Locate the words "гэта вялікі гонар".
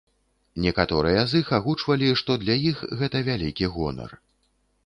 3.03-4.11